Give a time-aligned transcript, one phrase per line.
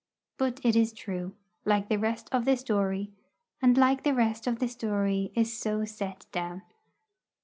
[0.39, 3.11] But it is true, like the rest of the story,
[3.61, 6.63] and like the rest of the story is so set down.